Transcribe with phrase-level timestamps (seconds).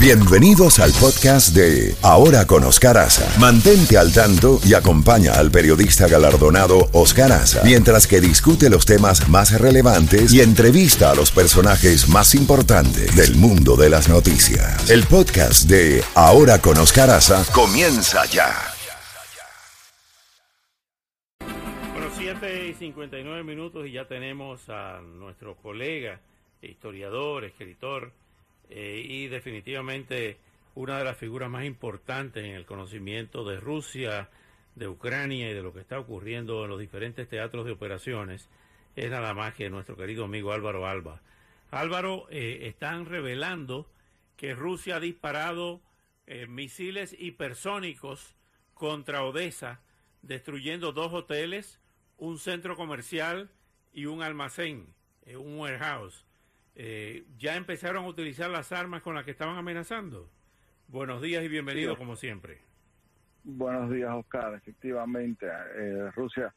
[0.00, 3.26] Bienvenidos al podcast de Ahora con Oscar Aza.
[3.40, 9.28] Mantente al tanto y acompaña al periodista galardonado Oscar Aza mientras que discute los temas
[9.28, 14.88] más relevantes y entrevista a los personajes más importantes del mundo de las noticias.
[14.88, 18.54] El podcast de Ahora con Oscar Aza comienza ya.
[21.92, 26.20] Bueno, 7 y 59 minutos y ya tenemos a nuestro colega,
[26.62, 28.12] historiador, escritor
[28.70, 30.38] eh, y definitivamente
[30.74, 34.28] una de las figuras más importantes en el conocimiento de Rusia,
[34.74, 38.48] de Ucrania y de lo que está ocurriendo en los diferentes teatros de operaciones
[38.94, 41.20] es nada más que nuestro querido amigo Álvaro Alba.
[41.70, 43.90] Álvaro, eh, están revelando
[44.36, 45.80] que Rusia ha disparado
[46.26, 48.36] eh, misiles hipersónicos
[48.74, 49.80] contra Odessa,
[50.22, 51.80] destruyendo dos hoteles,
[52.16, 53.50] un centro comercial
[53.92, 54.94] y un almacén,
[55.26, 56.27] un warehouse.
[56.80, 60.30] Eh, ya empezaron a utilizar las armas con las que estaban amenazando.
[60.86, 62.58] Buenos días y bienvenido como siempre.
[63.42, 64.54] Buenos días, Oscar.
[64.54, 66.54] Efectivamente, eh, Rusia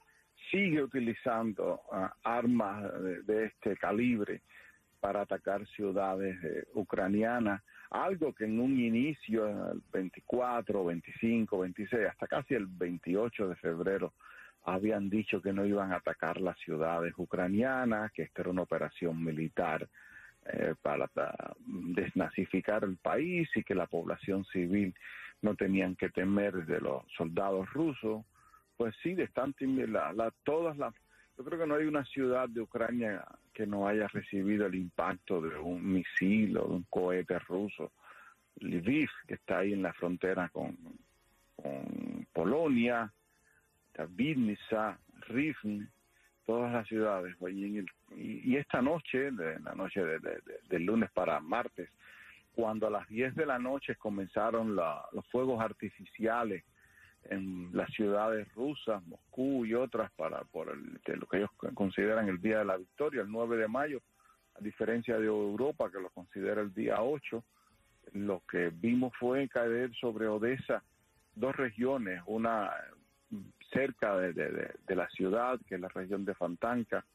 [0.52, 2.84] sigue utilizando ah, armas
[3.26, 4.44] de, este calibre
[5.00, 12.28] para atacar ciudades eh, ucranianas, algo que en un inicio, el 24, 25, 26, hasta
[12.28, 14.14] casi el 28 de febrero,
[14.66, 19.24] habían dicho que no iban a atacar las ciudades ucranianas, que esta era una operación
[19.24, 19.90] militar
[20.54, 21.10] eh, para,
[21.66, 24.94] desnazificar el país y que la población civil
[25.42, 28.26] no tenían que temer de los soldados rusos,
[28.78, 29.30] pues sí, de
[29.88, 30.94] la, la, todas las...
[31.38, 35.42] Yo creo que no hay una ciudad de Ucrania que no haya recibido el impacto
[35.42, 37.92] de un misil o de un cohete ruso.
[38.60, 40.78] Lviv, que está ahí en la frontera con,
[42.34, 43.12] Polonia,
[44.10, 45.88] Vinnytsia, Rivne,
[46.46, 47.36] todas las ciudades.
[48.16, 50.20] Y, esta noche, de, la noche de,
[50.70, 51.90] del lunes para martes,
[52.54, 56.64] cuando a las 10 de la noche comenzaron los fuegos artificiales
[57.26, 62.60] en las ciudades rusas, Moscú y otras, para por lo que ellos consideran el Día
[62.60, 64.02] de la Victoria, el 9 de mayo,
[64.56, 67.44] a diferencia de Europa, que lo considera el día 8,
[68.14, 70.84] lo que vimos fue caer sobre Odessa
[71.36, 72.72] dos regiones, una
[73.72, 77.06] cerca de, la ciudad, que es la región de Fantanca,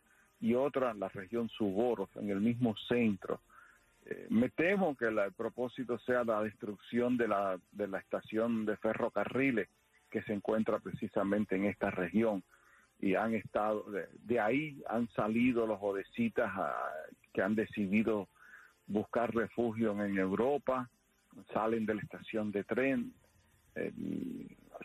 [0.40, 3.40] y otra, la región Suborov, en el mismo centro.
[4.04, 8.76] Eh, me temo que el propósito sea la destrucción de la, de la estación de
[8.76, 9.68] ferrocarriles
[10.10, 12.42] que se encuentra precisamente en esta región.
[13.00, 13.84] Y han estado,
[14.24, 16.74] de, ahí han salido los odesitas ah,
[17.32, 18.28] que han decidido
[18.86, 20.88] buscar refugio en Europa,
[21.52, 23.12] salen de la estación de tren,
[23.74, 23.92] eh,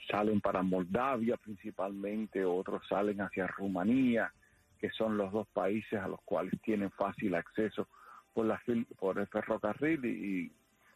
[0.10, 4.32] salen para Moldavia principalmente, otros salen hacia Rumanía,
[4.80, 7.88] que son los dos países a los cuales tienen fácil acceso
[8.34, 8.62] por, la,
[8.98, 10.52] por el ferrocarril y,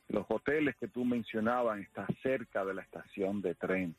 [0.08, 3.96] los hoteles que tú mencionabas están cerca de la estación de tren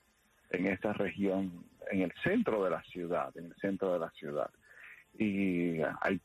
[0.51, 4.49] en esa región, en el centro de la ciudad, en el centro de la ciudad.
[5.19, 6.21] Y hay,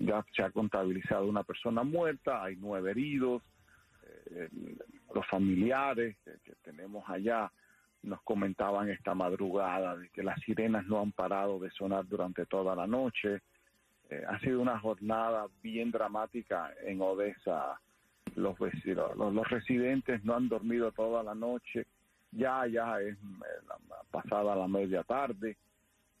[0.00, 3.42] ya se ha contabilizado una persona muerta, hay nueve heridos,
[4.30, 4.48] eh,
[5.14, 7.52] los familiares que tenemos allá
[8.02, 12.74] nos comentaban esta madrugada de que las sirenas no han parado de sonar durante toda
[12.74, 13.40] la noche.
[14.08, 17.80] Eh, ha sido una jornada bien dramática en Odessa.
[18.36, 21.86] Los, los, los, residentes no han dormido toda la noche.
[22.32, 25.56] Ya, ya es eh, pasada la media tarde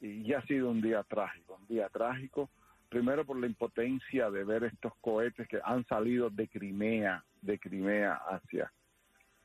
[0.00, 2.50] y ya ha sido un día trágico, un día trágico.
[2.88, 8.14] Primero por la impotencia de ver estos cohetes que han salido de Crimea, de Crimea
[8.14, 8.72] hacia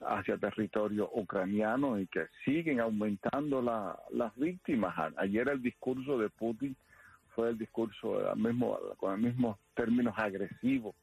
[0.01, 5.13] hacia territorio ucraniano y que siguen aumentando las víctimas.
[5.17, 6.75] Ayer el discurso de Putin
[7.33, 10.95] fue el discurso mismo, con los mismos términos agresivos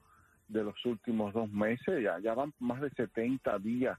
[0.49, 2.03] de los últimos dos meses.
[2.03, 3.99] Ya, ya van más de 70 días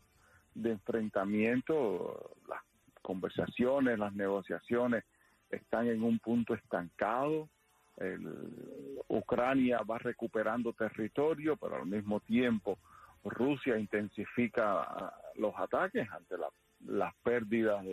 [0.54, 2.36] de enfrentamiento.
[2.48, 2.62] Las
[3.02, 5.04] conversaciones, las negociaciones
[5.50, 7.50] están en un punto estancado.
[9.08, 12.78] Ucrania va recuperando territorio, pero al mismo tiempo
[13.24, 16.36] Rusia intensifica los ataques ante
[16.86, 17.86] las pérdidas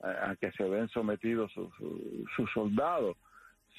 [0.00, 3.16] a que se ven sometidos sus, soldados.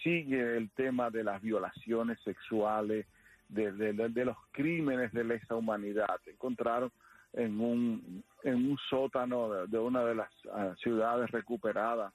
[0.03, 3.05] Sigue el tema de las violaciones sexuales,
[3.49, 6.19] de, los crímenes de lesa humanidad.
[6.25, 6.91] Encontraron
[7.33, 12.13] en un, en un sótano de, una de las ah, ciudades recuperadas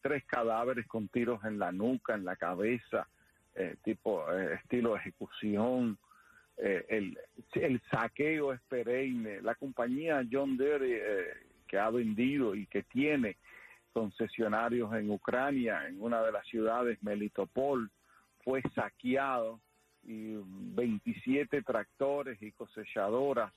[0.00, 3.08] tres cadáveres con tiros en la nuca, en la cabeza,
[3.54, 5.98] eh, tipo eh, estilo ejecución,
[6.58, 9.40] eh, el, saqueo es perenne.
[9.42, 11.26] La compañía John Deere eh,
[11.66, 13.36] que ha vendido y que tiene
[13.92, 17.90] concesionarios en Ucrania, en una de las ciudades, Melitopol,
[18.44, 19.60] fue saqueado
[20.04, 20.36] y
[20.74, 23.52] 27 tractores y cosechadoras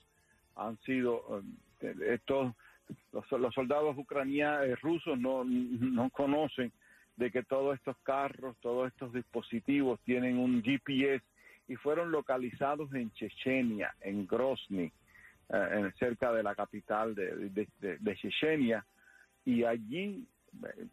[0.56, 1.44] han sido
[1.82, 2.54] eh, estos
[3.14, 6.72] los, soldados ucranianos eh, rusos no, no conocen
[7.16, 11.24] de que todos estos carros, todos estos dispositivos tienen un GPS
[11.68, 14.92] y fueron localizados en Chechenia, en Grozny,
[15.50, 18.86] eh, cerca de la capital de, Chechenia,
[19.46, 20.26] y allí,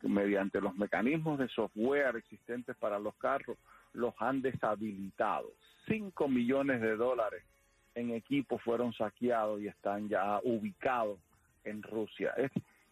[0.02, 3.58] mediante los mecanismos de software existentes para los carros,
[3.92, 5.52] los han deshabilitado.
[5.86, 7.42] Cinco millones de dólares
[7.94, 11.18] en equipo fueron saqueados y están ya ubicados
[11.64, 12.34] en Rusia.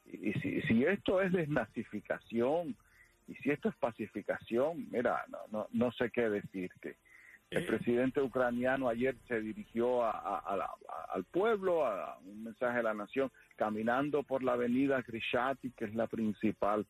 [0.06, 2.76] y si, esto es desnazificación
[3.28, 6.96] y si esto es pacificación, mira, no, no, no sé qué decirte.
[7.50, 7.66] El eh.
[7.66, 14.42] presidente ucraniano ayer se dirigió al pueblo, a un mensaje de la nación, caminando por
[14.42, 16.86] la avenida Grishati, que es la principal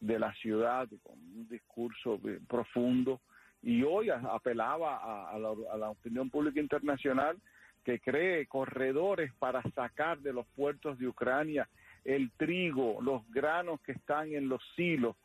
[0.00, 2.18] de la ciudad, con un discurso
[2.48, 3.20] profundo,
[3.62, 7.36] y hoy apelaba a, la, opinión pública internacional
[7.84, 11.68] que cree corredores para sacar de los puertos de Ucrania
[12.04, 15.16] el trigo, los granos que están en los silos.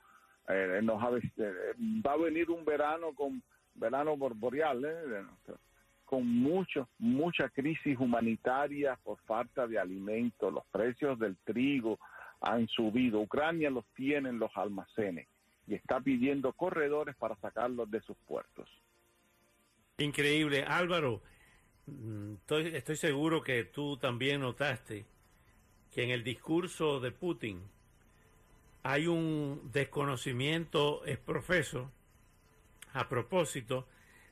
[0.48, 1.74] Eh, eh,
[2.06, 3.42] va a venir un verano con
[3.75, 5.24] verano boreal, eh,
[6.06, 10.54] con mucho, mucha crisis humanitaria por falta de alimentos.
[10.54, 12.00] Los precios del trigo
[12.42, 13.19] han subido.
[13.19, 15.27] Ucrania los tiene en los almacenes
[15.68, 18.69] y está pidiendo corredores para sacarlos de sus puertos.
[19.98, 20.63] Increíble.
[20.63, 21.22] Álvaro,
[21.88, 25.06] mm, estoy, estoy seguro que tú también notaste
[25.92, 27.62] que en el discurso de Putin
[28.83, 31.89] hay un desconocimiento profeso
[32.95, 33.88] a propósito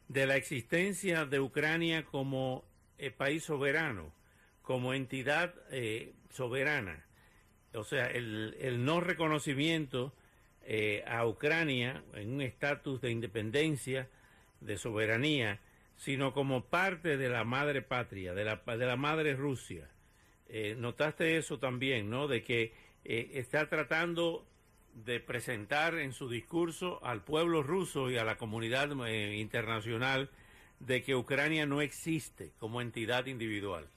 [0.07, 2.63] de la existencia de Ucrania como
[2.97, 4.13] eh, país soberano,
[4.61, 7.05] como entidad eh, soberana.
[7.73, 10.13] O sea, el, no reconocimiento
[10.61, 14.07] eh, a Ucrania en un estatus de independencia,
[14.61, 15.59] de soberanía,
[15.97, 19.89] sino como parte de la madre patria, de la, madre Rusia.
[20.77, 22.27] Notaste eso también, ¿no?
[22.27, 22.73] De que
[23.03, 24.45] está tratando
[24.93, 28.89] de presentar en su discurso al pueblo ruso y a la comunidad
[29.33, 30.29] internacional
[30.79, 33.87] de que Ucrania no existe como entidad individual.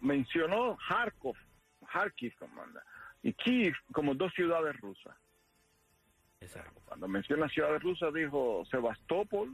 [0.00, 1.36] mencionó Kharkov,
[1.92, 2.32] Kharkiv
[3.22, 5.16] y Kiev como dos ciudades rusas.
[6.84, 9.50] Cuando menciona ciudades rusas dijo Sebastopol,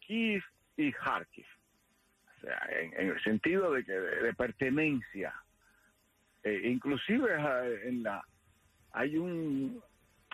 [0.00, 0.42] Kiev
[0.76, 1.46] y Kharkiv.
[2.36, 5.34] O sea, en, el sentido de que de, pertenencia.
[6.42, 8.22] Eh, inclusive eh, en la
[8.92, 9.82] hay un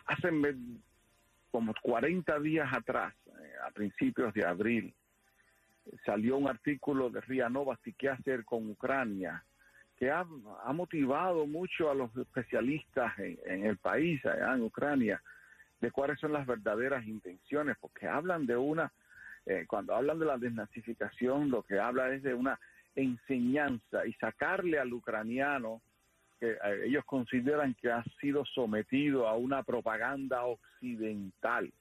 [0.06, 0.30] hace
[1.50, 4.94] como 40 días atrás, eh, a principios de abril,
[6.04, 9.42] salió un artículo de Ria Novosti qué hacer con Ucrania
[9.98, 10.24] que ha,
[10.72, 15.20] motivado mucho a los especialistas en, el país, allá en Ucrania,
[15.80, 18.92] de cuáles son las verdaderas intenciones, porque hablan de una,
[19.44, 22.60] eh, cuando hablan de la desnazificación, lo que habla es de una
[22.94, 25.82] enseñanza y sacarle al ucraniano
[26.38, 31.72] que eh, ellos consideran que ha sido sometido a una propaganda occidental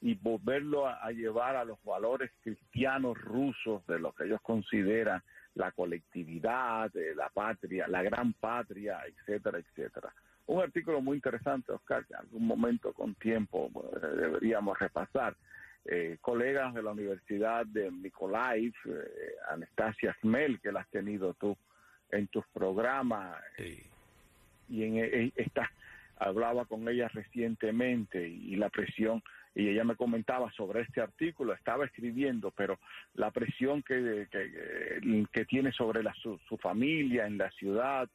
[0.00, 5.22] y volverlo a, llevar a los valores cristianos rusos de lo que ellos consideran
[5.54, 10.12] la colectividad, la patria, la gran patria, etcétera, etcétera.
[10.46, 13.70] Un artículo muy interesante, Oscar, que en algún momento con tiempo
[14.00, 15.36] deberíamos repasar.
[15.84, 21.56] Eh, colegas de la Universidad de Mykolaiv, eh, Anastasia Smel, que la has tenido tú
[22.12, 23.36] en tus programas,
[24.68, 25.70] y en, en esta
[26.16, 29.22] hablaba con ella recientemente y la presión
[29.54, 32.78] y ella me comentaba sobre este artículo, estaba escribiendo, pero
[33.14, 38.08] la presión que, que, tiene sobre la, su, familia en la ciudad,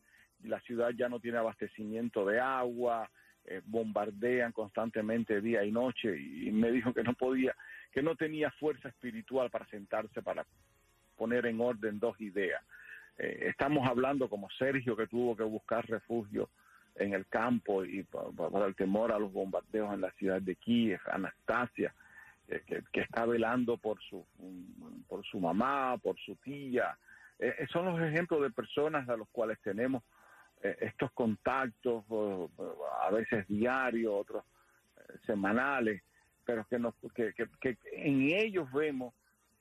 [0.43, 3.09] la ciudad ya no tiene abastecimiento de agua,
[3.45, 7.55] eh, bombardean constantemente día y noche y me dijo que no podía,
[7.91, 10.45] que no tenía fuerza espiritual para sentarse para
[11.15, 12.63] poner en orden dos ideas.
[13.17, 16.49] Eh, estamos hablando como Sergio que tuvo que buscar refugio
[16.95, 18.33] en el campo y por,
[18.67, 21.93] el temor a los bombardeos en la ciudad de Kiev, Anastasia,
[22.47, 24.25] que, está velando por su,
[25.07, 26.97] por su mamá, por su tía.
[27.39, 30.03] Eh, eh, son los ejemplos de personas a los cuales tenemos
[30.63, 32.03] eh, estos contactos,
[33.01, 34.43] a veces diarios, otros
[35.25, 36.01] semanales,
[36.45, 39.13] pero que, nos, que, que, en ellos vemos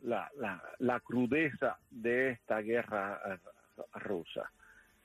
[0.03, 0.31] la,
[0.79, 3.39] la, crudeza de esta guerra
[3.95, 4.51] rusa.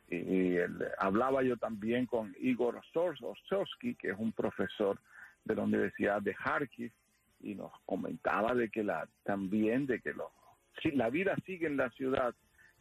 [0.09, 0.57] Y,
[0.97, 4.99] hablaba yo también con Igor Ostorsky, que es un profesor
[5.45, 6.91] de la Universidad de Kharkiv,
[7.39, 10.13] y nos comentaba de que la también de que
[10.93, 12.35] la vida sigue en la ciudad,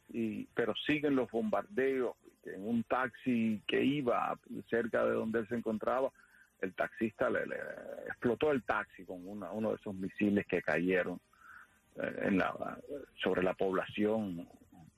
[0.09, 2.17] y, pero siguen los bombardeos.
[2.45, 4.39] en un taxi que iba
[4.69, 6.11] cerca de donde él se encontraba,
[6.61, 7.41] el taxista le,
[8.07, 11.30] explotó el taxi con uno de esos misiles que cayeron eh,
[12.23, 12.79] en la,
[13.23, 14.49] sobre la población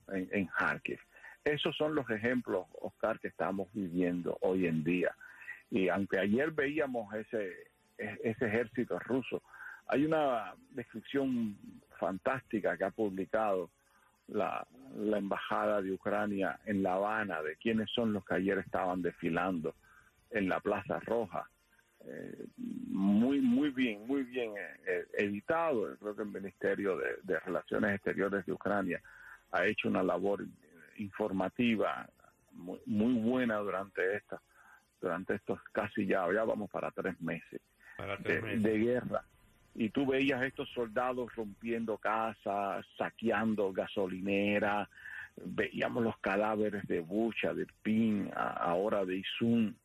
[0.09, 0.99] en, en Kharkiv.
[1.43, 5.15] Esos son los ejemplos, Oscar, que estamos viviendo hoy en día.
[5.69, 7.51] Y aunque ayer veíamos ese,
[7.97, 9.41] e, ese ejército ruso,
[9.87, 11.57] hay una descripción
[11.99, 13.69] fantástica que ha publicado
[14.27, 19.01] la, la, Embajada de Ucrania en La Habana de quiénes son los que ayer estaban
[19.01, 19.75] desfilando
[20.29, 21.49] en la Plaza Roja.
[22.05, 24.53] Eh, muy, muy bien, muy bien
[24.85, 25.95] eh, editado.
[25.97, 29.01] Creo que el Ministerio de, Relaciones Exteriores de Ucrania
[29.51, 30.45] ha hecho una labor
[30.97, 32.09] informativa
[32.51, 34.41] muy, muy buena durante esta,
[35.01, 37.61] durante estos casi ya, ya vamos para tres meses,
[37.97, 39.23] de guerra
[39.75, 44.87] y tú veías estos soldados rompiendo casas, saqueando gasolinera,
[45.35, 49.75] veíamos los cadáveres de Bucha, de Pin, ahora de Isun.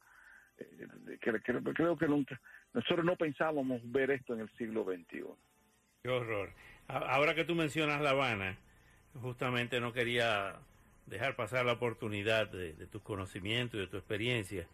[0.58, 5.24] Eh, creo, que nosotros no pensábamos ver esto en el siglo XXI.
[6.02, 6.50] Qué horror.
[6.86, 8.56] Ahora que tú mencionas La Habana,
[9.20, 10.56] justamente no quería
[11.06, 14.66] dejar pasar la oportunidad de, tus conocimientos y de tu experiencia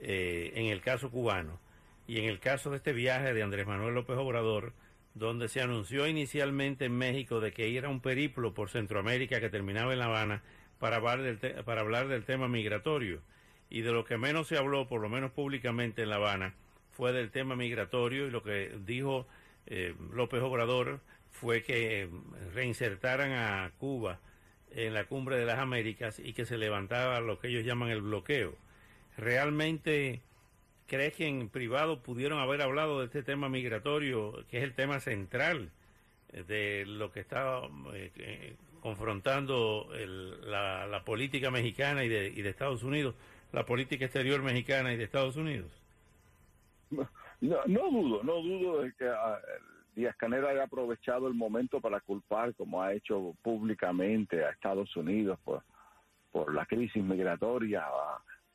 [0.00, 1.58] eh, en el caso cubano.
[2.06, 4.72] Y en el caso de este viaje de Andrés Manuel López Obrador,
[5.14, 9.92] donde se anunció inicialmente en México de que era un periplo por Centroamérica que terminaba
[9.92, 10.42] en La Habana
[10.78, 13.22] para hablar del, para hablar del tema migratorio.
[13.70, 16.54] Y de lo que menos se habló, por lo menos públicamente en La Habana,
[16.92, 19.26] fue del tema migratorio y lo que dijo
[19.66, 21.00] eh, López Obrador
[21.32, 22.08] fue que
[22.54, 24.20] reinsertaran a Cuba
[24.70, 28.02] en la cumbre de las Américas y que se levantaba lo que ellos llaman el
[28.02, 28.54] bloqueo.
[29.16, 30.22] Realmente
[30.86, 35.00] ¿Crees que en privado pudieron haber hablado de este tema migratorio, que es el tema
[35.00, 35.70] central
[36.30, 37.62] de lo que está
[37.94, 39.88] eh, eh, confrontando
[40.42, 43.14] la, política mexicana y de Estados Unidos,
[43.54, 45.70] la política exterior mexicana y de Estados Unidos?
[46.90, 49.38] No, dudo, no dudo de que ah,
[49.94, 55.38] Díaz Canel haya aprovechado el momento para culpar, como ha hecho públicamente a Estados Unidos
[55.44, 55.62] por,
[56.32, 57.84] por la crisis migratoria,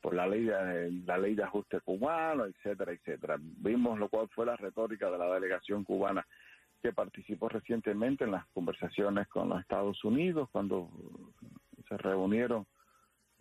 [0.02, 3.36] por la ley de, la ley de ajuste cubano, etcétera, etcétera.
[3.40, 6.26] Vimos lo cual fue la retórica de la delegación cubana
[6.82, 10.90] que participó recientemente en las conversaciones con los Estados Unidos cuando
[11.88, 12.66] se reunieron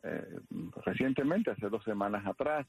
[0.04, 0.40] eh,
[0.86, 2.68] recientemente, hace dos semanas atrás,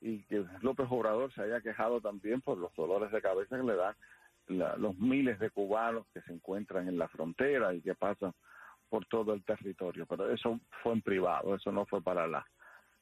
[0.00, 3.74] y que López Obrador se haya quejado también por los dolores de cabeza que le
[3.74, 3.94] dan
[4.78, 8.32] los miles de cubanos que se encuentran en la frontera y que pasan
[8.88, 10.06] por todo el territorio.
[10.06, 12.46] Pero eso fue en privado, eso no fue para la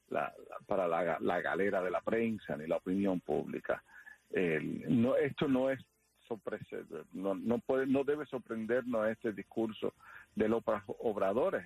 [0.08, 0.32] la,
[0.66, 3.82] para la, la, galera de la prensa ni la opinión pública.
[4.30, 5.84] no, esto no es
[7.12, 9.94] no, no, puede, no debe sorprendernos este discurso
[10.34, 10.62] de los
[10.98, 11.64] obradores,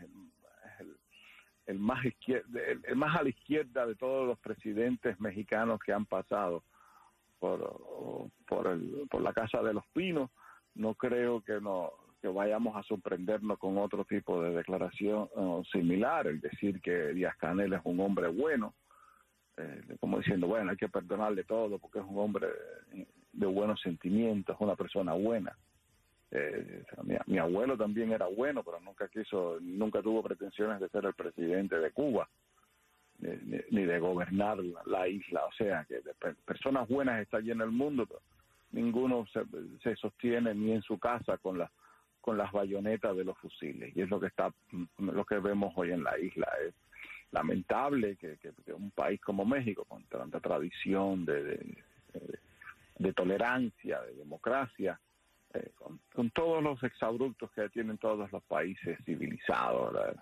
[1.67, 6.07] el, más izquierda, el, más a la izquierda de todos los presidentes mexicanos que han
[6.07, 6.63] pasado
[7.39, 10.31] por, por, el, por la Casa de los Pinos.
[10.75, 16.27] No creo que no, que vayamos a sorprendernos con otro tipo de declaración uh, similar,
[16.27, 18.75] el decir que Díaz Canel es un hombre bueno,
[19.57, 22.49] eh, como diciendo, bueno, hay que perdonarle todo porque es un hombre
[23.33, 25.57] de buenos sentimientos, una persona buena.
[26.33, 26.85] Eh,
[27.27, 31.79] mi, abuelo también era bueno, pero nunca quiso, nunca tuvo pretensiones de ser el presidente
[31.79, 32.29] de Cuba,
[33.19, 35.45] ni, de gobernar la, isla.
[35.47, 36.01] O sea, que
[36.45, 38.21] personas buenas está allí en el mundo, pero
[38.71, 39.43] ninguno se,
[39.83, 41.71] se sostiene ni en su casa con la
[42.21, 43.97] con las bayonetas de los fusiles.
[43.97, 44.53] Y es lo que está,
[44.99, 46.49] lo que vemos hoy en la isla.
[46.67, 46.75] Es
[47.31, 48.37] lamentable que,
[48.73, 51.77] un país como México, con tanta tradición de,
[52.99, 55.01] de, tolerancia, de democracia,
[55.55, 55.73] eh,
[56.15, 60.17] con, todos los exabruptos que tienen todos los países civilizados,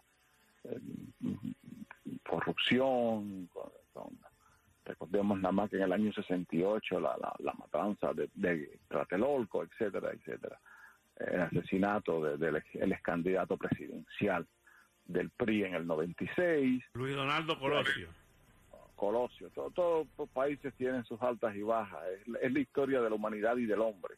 [2.29, 3.49] corrupción,
[4.85, 9.65] recordemos nada más que en el año 68 la, la, la matanza de, de Tlatelolco,
[9.65, 10.59] etcétera, etcétera
[11.21, 14.47] el asesinato del ex candidato presidencial
[15.05, 16.85] del PRI en el 96.
[16.95, 18.09] Luis Donaldo Colosio.
[18.95, 19.49] Colosio.
[19.51, 22.01] todos los países tienen sus altas y bajas.
[22.43, 24.15] Es, la historia de la humanidad y del hombre.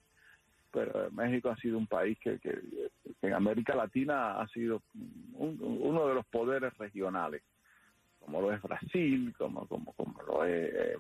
[0.72, 2.38] Pero México ha sido un país que,
[3.22, 4.82] en América Latina ha sido
[5.34, 7.42] uno de los poderes regionales,
[8.20, 10.96] como lo es Brasil, como, como, como lo es eh,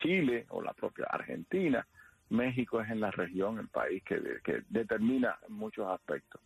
[0.00, 1.86] Chile o la propia Argentina
[2.32, 4.20] México es en la región el país que,
[4.68, 6.40] determina muchos aspectos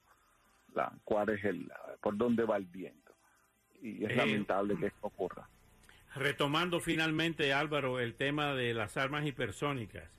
[0.74, 1.70] la, cuál es el,
[2.02, 3.14] por dónde va el viento.
[3.80, 5.48] Y es eh, lamentable que esto ocurra.
[6.14, 10.10] Retomando finalmente, Álvaro, el tema de las armas hipersónicas,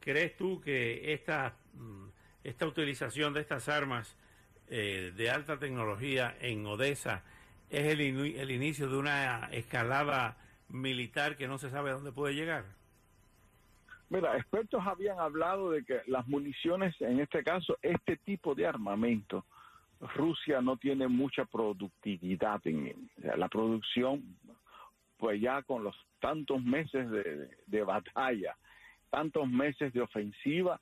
[0.00, 1.63] ¿crees tú que esta, mm,
[2.42, 4.16] esta utilización de estas armas
[4.68, 7.22] eh, de alta tecnología en Odessa
[7.70, 10.36] es el, el inicio de una escalada
[10.68, 12.64] militar que no se sabe a dónde puede llegar?
[14.10, 19.44] Mira, expertos habían hablado de que las municiones, en este caso, este tipo de armamento,
[20.14, 24.36] Rusia no tiene mucha productividad en la producción,
[25.16, 27.08] pues ya con los tantos meses
[27.66, 28.56] de, batalla,
[29.10, 30.80] tantos meses de ofensiva,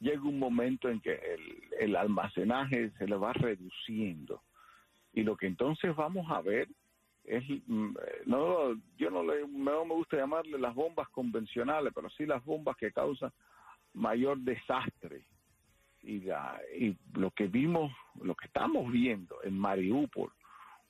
[0.00, 4.42] llega un momento en que el, el almacenaje se le va reduciendo.
[5.12, 6.68] Y lo que entonces vamos a ver
[7.24, 7.94] es mm,
[8.26, 12.76] no yo no le no me gusta llamarle las bombas convencionales pero sí las bombas
[12.76, 13.30] que causan
[13.92, 15.24] mayor desastre
[16.02, 16.22] y,
[16.78, 17.92] y lo que vimos
[18.22, 20.32] lo que estamos viendo en Mariupol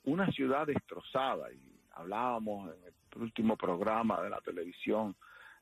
[0.03, 1.59] una ciudad destrozada y
[1.91, 5.15] hablábamos en el último programa de la televisión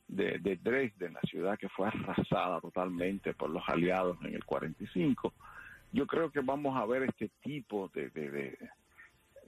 [0.10, 5.34] de, de Dresden, la ciudad que fue arrasada totalmente por los aliados en el 45.
[5.92, 8.58] Yo creo que vamos a ver este tipo de, de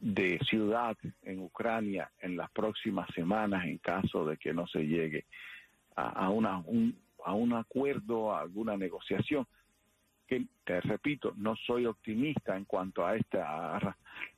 [0.02, 5.26] de ciudad en Ucrania en las próximas semanas en caso de que no se llegue
[5.96, 9.46] a, una, un, a un acuerdo, a alguna negociación.
[10.28, 13.84] Que, te repito, no soy optimista en cuanto a estas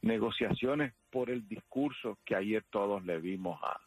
[0.02, 3.80] negociaciones por el discurso que ayer todos le vimos a,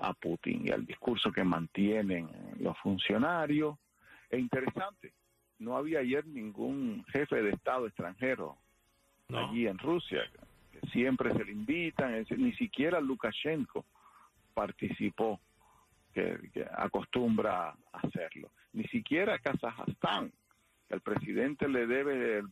[0.00, 2.28] a Putin y al discurso que mantienen
[2.58, 3.76] los funcionarios.
[4.28, 5.12] Es interesante,
[5.58, 8.56] no había ayer ningún jefe de Estado extranjero
[9.32, 10.22] allí en Rusia
[10.92, 13.84] siempre se le invitan, ni siquiera Lukashenko
[14.54, 15.40] participó,
[16.12, 16.38] que,
[16.76, 20.32] acostumbra a hacerlo, ni siquiera Kazajstán,
[20.88, 22.42] el presidente le debe eh,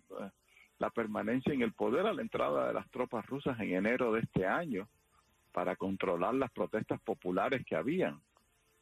[0.79, 4.21] la permanencia en el poder a la entrada de las tropas rusas en enero de
[4.21, 4.89] este año
[5.59, 8.21] para controlar las protestas populares que habían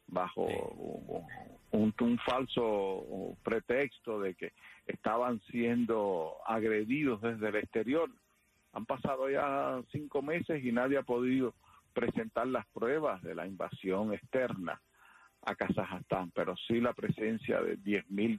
[0.09, 0.45] bajo
[1.71, 4.53] un, un, falso pretexto de que
[4.87, 8.11] estaban siendo agredidos desde el exterior
[8.75, 11.55] han pasado ya cinco meses y nadie ha podido
[11.95, 14.79] presentar las pruebas de la invasión externa
[15.47, 18.39] a Kazajstán, pero sí la presencia de 10.000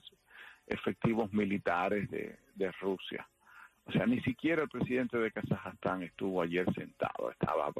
[0.67, 3.27] efectivos militares de, Rusia.
[3.88, 7.32] O sea, ni siquiera el presidente de Kazajstán estuvo ayer sentado.
[7.32, 7.72] Estaba,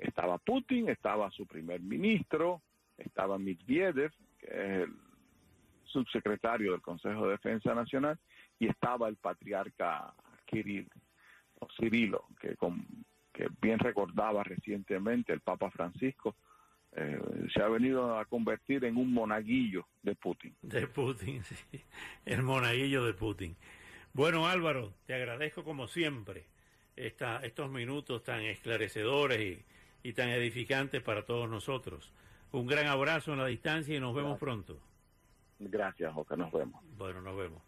[0.00, 2.62] estaba Putin, estaba su primer ministro,
[2.96, 4.92] estaba Medvedev, que es el
[5.84, 8.18] subsecretario del Consejo de Defensa Nacional,
[8.58, 10.14] y estaba el patriarca
[10.46, 10.88] Kirill.
[11.76, 12.86] Cirilo, que, con,
[13.32, 16.36] que bien recordaba recientemente el Papa Francisco,
[16.92, 17.20] eh,
[17.54, 20.56] se ha venido a convertir en un monaguillo de Putin.
[20.62, 21.80] De Putin, sí,
[22.24, 23.56] el monaguillo de Putin.
[24.12, 26.46] Bueno, Álvaro, te agradezco como siempre
[26.96, 29.64] esta, estos minutos tan esclarecedores y,
[30.02, 32.12] y, tan edificantes para todos nosotros.
[32.52, 34.78] Un gran abrazo en la distancia y nos vemos pronto.
[35.58, 36.82] Gracias, Oca, nos vemos.
[36.96, 37.62] Bueno, nos vemos.